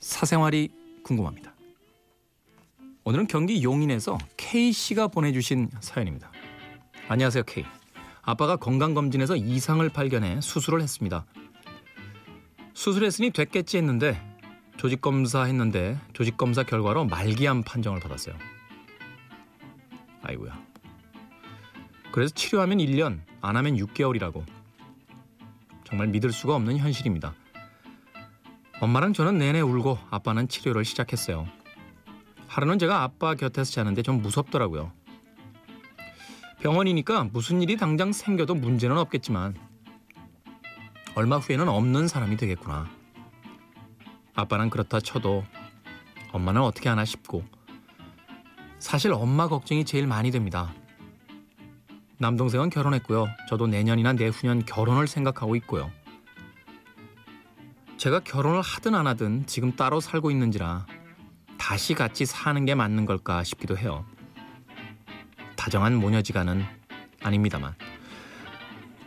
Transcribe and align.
사생활이 0.00 0.68
궁금합니다. 1.04 1.54
오늘은 3.04 3.28
경기 3.28 3.62
용인에서 3.62 4.18
K 4.36 4.72
씨가 4.72 5.06
보내주신 5.06 5.70
사연입니다. 5.78 6.32
안녕하세요 7.06 7.44
K. 7.44 7.64
아빠가 8.22 8.56
건강검진에서 8.56 9.36
이상을 9.36 9.88
발견해 9.90 10.40
수술을 10.40 10.82
했습니다. 10.82 11.24
수술했으니 12.74 13.30
됐겠지 13.30 13.76
했는데 13.76 14.20
조직검사 14.76 15.44
했는데 15.44 15.96
조직검사 16.14 16.64
결과로 16.64 17.04
말기암 17.04 17.62
판정을 17.62 18.00
받았어요. 18.00 18.34
아이고야. 20.22 20.60
그래서 22.10 22.34
치료하면 22.34 22.78
1년, 22.78 23.20
안 23.40 23.56
하면 23.56 23.76
6개월이라고. 23.76 24.44
정말 25.84 26.08
믿을 26.08 26.32
수가 26.32 26.56
없는 26.56 26.78
현실입니다. 26.78 27.34
엄마랑 28.82 29.12
저는 29.12 29.38
내내 29.38 29.60
울고 29.60 29.96
아빠는 30.10 30.48
치료를 30.48 30.84
시작했어요. 30.84 31.46
하루는 32.48 32.80
제가 32.80 33.04
아빠 33.04 33.36
곁에서 33.36 33.70
자는데 33.70 34.02
좀 34.02 34.20
무섭더라고요. 34.20 34.90
병원이니까 36.58 37.28
무슨 37.32 37.62
일이 37.62 37.76
당장 37.76 38.12
생겨도 38.12 38.56
문제는 38.56 38.98
없겠지만 38.98 39.54
얼마 41.14 41.36
후에는 41.38 41.68
없는 41.68 42.08
사람이 42.08 42.36
되겠구나. 42.36 42.90
아빠는 44.34 44.68
그렇다 44.68 44.98
쳐도 44.98 45.44
엄마는 46.32 46.60
어떻게 46.62 46.88
하나 46.88 47.04
싶고 47.04 47.44
사실 48.80 49.12
엄마 49.12 49.46
걱정이 49.46 49.84
제일 49.84 50.08
많이 50.08 50.32
됩니다. 50.32 50.74
남동생은 52.18 52.70
결혼했고요. 52.70 53.28
저도 53.48 53.68
내년이나 53.68 54.14
내후년 54.14 54.64
결혼을 54.64 55.06
생각하고 55.06 55.54
있고요. 55.54 55.92
제가 58.02 58.18
결혼을 58.18 58.62
하든 58.62 58.96
안 58.96 59.06
하든 59.06 59.46
지금 59.46 59.76
따로 59.76 60.00
살고 60.00 60.32
있는지라 60.32 60.86
다시 61.56 61.94
같이 61.94 62.26
사는 62.26 62.64
게 62.64 62.74
맞는 62.74 63.06
걸까 63.06 63.44
싶기도 63.44 63.78
해요. 63.78 64.04
다정한 65.54 65.94
모녀지간은 65.94 66.64
아닙니다만. 67.22 67.76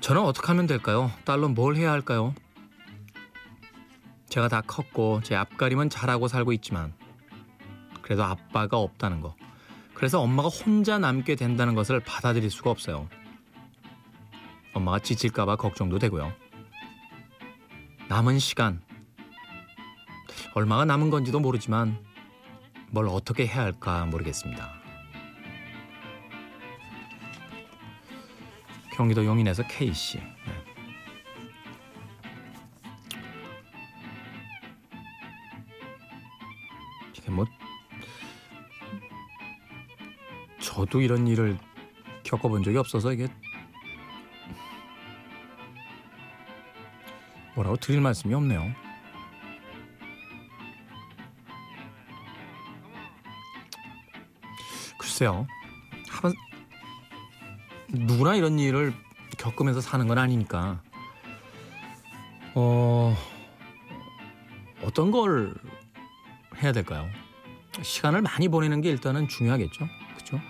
저는 0.00 0.20
어떻게 0.20 0.46
하면 0.48 0.66
될까요? 0.66 1.10
딸로 1.24 1.48
뭘 1.48 1.76
해야 1.76 1.90
할까요? 1.90 2.34
제가 4.28 4.48
다 4.48 4.60
컸고 4.60 5.22
제 5.22 5.36
앞가림은 5.36 5.88
잘하고 5.88 6.28
살고 6.28 6.52
있지만 6.52 6.92
그래도 8.02 8.24
아빠가 8.24 8.76
없다는 8.76 9.22
거. 9.22 9.34
그래서 9.94 10.20
엄마가 10.20 10.50
혼자 10.50 10.98
남게 10.98 11.36
된다는 11.36 11.74
것을 11.74 12.00
받아들일 12.00 12.50
수가 12.50 12.68
없어요. 12.68 13.08
엄마가 14.74 14.98
지칠까봐 14.98 15.56
걱정도 15.56 15.98
되고요. 15.98 16.41
남은 18.12 18.40
시간 18.40 18.78
얼마가 20.54 20.84
남은 20.84 21.08
건지도 21.08 21.40
모르지만 21.40 21.96
뭘 22.90 23.08
어떻게 23.08 23.46
해야 23.46 23.62
할까 23.62 24.04
모르겠습니다. 24.04 24.70
경기도 28.92 29.24
용인에서 29.24 29.62
K 29.66 29.94
씨. 29.94 30.18
네. 30.18 30.24
이게 37.16 37.30
뭐 37.30 37.46
저도 40.60 41.00
이런 41.00 41.26
일을 41.26 41.56
겪어본 42.24 42.62
적이 42.62 42.76
없어서 42.76 43.14
이게 43.14 43.28
뭐라고 47.54 47.76
드릴 47.76 48.00
말씀이 48.00 48.32
없네요. 48.34 48.72
글쎄요. 54.98 55.46
한번 56.08 56.34
누구나 57.88 58.34
이런 58.34 58.58
일을 58.58 58.94
겪으면서 59.38 59.80
사는 59.80 60.06
건 60.08 60.18
아니니까 60.18 60.82
어 62.54 63.16
어떤 64.82 65.10
걸 65.10 65.54
해야 66.62 66.72
될까요? 66.72 67.08
시간을 67.82 68.22
많이 68.22 68.48
보내는 68.48 68.80
게 68.80 68.90
일단은 68.90 69.28
중요하겠죠. 69.28 69.88
그렇죠? 70.14 70.40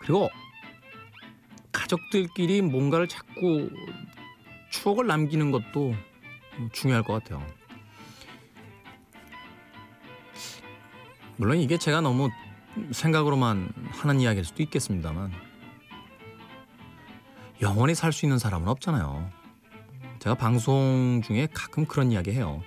그리고 0.00 0.30
가족들끼리 1.72 2.62
뭔가를 2.62 3.08
자꾸 3.08 3.70
추억을 4.72 5.06
남기는 5.06 5.52
것도 5.52 5.94
중요할 6.72 7.04
것 7.04 7.12
같아요. 7.12 7.46
물론 11.36 11.58
이게 11.58 11.78
제가 11.78 12.00
너무 12.00 12.30
생각으로만 12.90 13.72
하는 13.90 14.20
이야기일 14.20 14.44
수도 14.44 14.62
있겠습니다만 14.62 15.30
영원히 17.60 17.94
살 17.94 18.12
수 18.12 18.24
있는 18.24 18.38
사람은 18.38 18.66
없잖아요. 18.68 19.30
제가 20.18 20.34
방송 20.34 21.20
중에 21.24 21.48
가끔 21.52 21.84
그런 21.84 22.10
이야기 22.10 22.32
해요. 22.32 22.62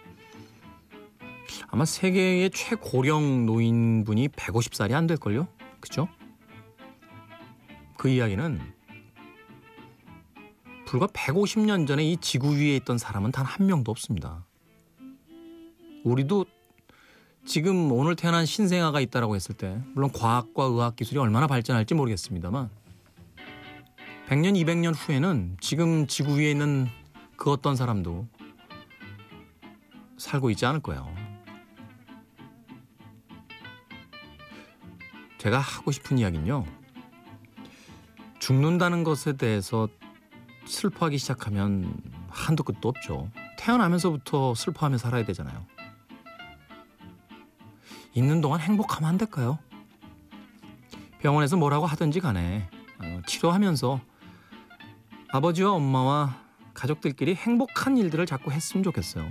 아마 1.68 1.86
세계의 1.86 2.52
최고령 2.52 3.46
노인분이 3.46 4.30
150살이 4.30 4.94
안 4.94 5.08
될걸요? 5.08 5.48
그죠? 5.80 6.08
그 7.98 8.10
이야기는 8.10 8.62
불과 10.86 11.08
150년 11.08 11.88
전에 11.88 12.04
이 12.04 12.18
지구 12.18 12.56
위에 12.56 12.76
있던 12.78 12.98
사람은 12.98 13.32
단 13.32 13.46
한 13.46 13.68
명도 13.68 13.92
없습니다. 13.92 14.46
우리도 16.04 16.46
지금 17.46 17.92
오늘 17.92 18.16
태어난 18.16 18.46
신생아가 18.46 19.00
있다라고 19.02 19.36
했을 19.36 19.56
때 19.56 19.80
물론 19.94 20.12
과학과 20.12 20.64
의학 20.66 20.96
기술이 20.96 21.20
얼마나 21.20 21.48
발전할지 21.48 21.94
모르겠습니다만 21.94 22.70
100년, 24.28 24.56
200년 24.64 24.94
후에는 24.96 25.58
지금 25.62 26.08
지구 26.08 26.38
위에 26.38 26.50
있는 26.52 26.88
그 27.38 27.52
어떤 27.52 27.76
사람도 27.76 28.28
살고 30.18 30.50
있지 30.52 30.66
않을 30.66 30.80
거예요. 30.82 31.08
제가 35.38 35.60
하고 35.60 35.92
싶은 35.92 36.18
이야기는요. 36.18 36.66
죽는다는 38.40 39.04
것에 39.04 39.34
대해서 39.34 39.88
슬퍼하기 40.66 41.18
시작하면 41.18 41.94
한도 42.30 42.64
끝도 42.64 42.90
없죠. 42.90 43.30
태어나면서부터 43.58 44.56
슬퍼하며 44.56 44.98
살아야 44.98 45.26
되잖아요. 45.26 45.66
있는 48.14 48.42
동안 48.42 48.60
행복하면 48.60 49.10
안 49.10 49.18
될까요? 49.18 49.60
병원에서 51.20 51.58
뭐라고 51.58 51.86
하든지 51.86 52.20
간에 52.20 52.70
어, 53.00 53.22
치료하면서 53.28 54.00
아버지와 55.30 55.72
엄마와 55.72 56.38
가족들끼리 56.74 57.36
행복한 57.36 57.98
일들을 57.98 58.26
자꾸 58.26 58.52
했으면 58.52 58.84
좋겠어요. 58.84 59.28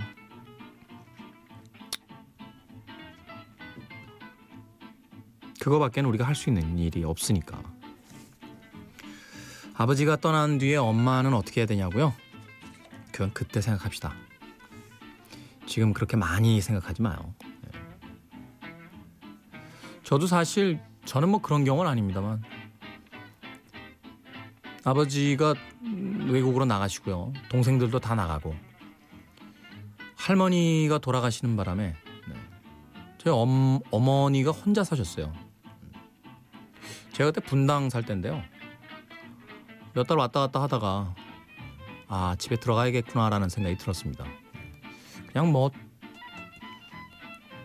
그거밖에는 5.59 6.07
우리가 6.09 6.25
할 6.27 6.35
수 6.35 6.49
있는 6.49 6.77
일이 6.77 7.03
없으니까. 7.03 7.61
아버지가 9.77 10.15
떠난 10.17 10.57
뒤에 10.57 10.77
엄마는 10.77 11.33
어떻게 11.33 11.61
해야 11.61 11.65
되냐고요? 11.65 12.13
그건 13.11 13.33
그때 13.33 13.61
생각합시다. 13.61 14.13
지금 15.65 15.93
그렇게 15.93 16.15
많이 16.15 16.61
생각하지 16.61 17.01
마요. 17.01 17.33
저도 20.03 20.27
사실 20.27 20.79
저는 21.05 21.29
뭐 21.29 21.41
그런 21.41 21.65
경우는 21.65 21.89
아닙니다만 21.89 22.41
아버지가 24.83 25.55
외국으로 26.27 26.65
나가시고요. 26.65 27.33
동생들도 27.49 27.99
다 27.99 28.15
나가고 28.15 28.55
할머니가 30.15 30.99
돌아가시는 30.99 31.57
바람에 31.57 31.95
네. 32.27 32.33
저희 33.17 33.33
엄, 33.33 33.79
어머니가 33.91 34.51
혼자 34.51 34.83
사셨어요. 34.83 35.33
제가 37.11 37.31
그때 37.31 37.45
분당 37.45 37.89
살 37.89 38.03
때인데요. 38.05 38.41
몇 39.95 40.03
달 40.07 40.17
왔다 40.17 40.41
갔다 40.41 40.61
하다가 40.61 41.15
아 42.07 42.35
집에 42.37 42.57
들어가야겠구나라는 42.57 43.49
생각이 43.49 43.77
들었습니다. 43.77 44.25
그냥 45.31 45.51
뭐 45.51 45.71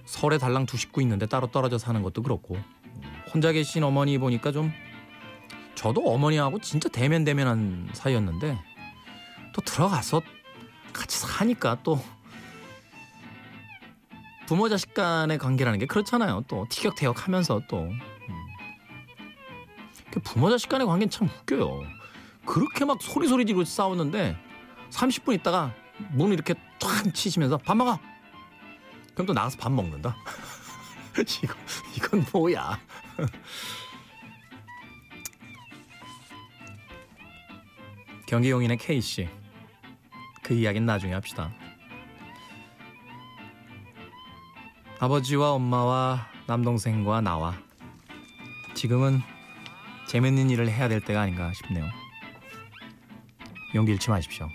서울에 0.04 0.38
달랑 0.38 0.66
두 0.66 0.76
식구 0.76 1.02
있는데 1.02 1.26
따로 1.26 1.48
떨어져 1.48 1.78
사는 1.78 2.02
것도 2.02 2.22
그렇고 2.22 2.56
혼자 3.32 3.52
계신 3.52 3.82
어머니 3.84 4.18
보니까 4.18 4.52
좀 4.52 4.72
저도 5.74 6.02
어머니하고 6.12 6.58
진짜 6.60 6.88
대면 6.88 7.24
대면한 7.24 7.88
사이였는데 7.92 8.58
또 9.52 9.60
들어가서 9.62 10.22
같이 10.92 11.18
사니까 11.18 11.78
또 11.82 12.00
부모 14.46 14.68
자식 14.68 14.94
간의 14.94 15.38
관계라는 15.38 15.78
게 15.78 15.86
그렇잖아요. 15.86 16.44
또 16.48 16.66
티격태격하면서 16.70 17.62
또 17.68 17.82
음. 17.82 17.98
그 20.10 20.18
부모 20.20 20.50
자식 20.50 20.68
간의 20.68 20.86
관계는 20.88 21.08
참 21.10 21.28
웃겨요. 21.28 21.99
그렇게 22.44 22.84
막 22.84 23.00
소리소리 23.00 23.46
지르고 23.46 23.64
싸웠는데 23.64 24.36
30분 24.90 25.34
있다가 25.34 25.74
문 26.12 26.32
이렇게 26.32 26.54
탁 26.78 27.14
치시면서 27.14 27.58
밥 27.58 27.76
먹어 27.76 27.98
그럼 29.14 29.26
또 29.26 29.32
나가서 29.32 29.58
밥 29.58 29.70
먹는다. 29.70 30.16
이거 31.42 31.54
이건 31.96 32.24
뭐야? 32.32 32.80
경기 38.26 38.50
용인의 38.50 38.78
K 38.78 39.00
씨. 39.00 39.28
그 40.42 40.54
이야기는 40.54 40.86
나중에 40.86 41.12
합시다. 41.12 41.52
아버지와 45.00 45.52
엄마와 45.52 46.28
남동생과 46.46 47.20
나와 47.22 47.54
지금은 48.74 49.20
재밌는 50.06 50.50
일을 50.50 50.70
해야 50.70 50.88
될 50.88 51.00
때가 51.00 51.22
아닌가 51.22 51.52
싶네요. 51.52 51.84
용기 53.74 53.92
잃지 53.92 54.10
마십시오. 54.10 54.50